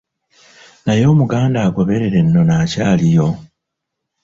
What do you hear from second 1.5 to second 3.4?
agaoberera ennono akyaliyo?